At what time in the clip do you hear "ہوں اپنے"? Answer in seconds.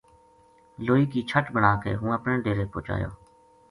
1.95-2.41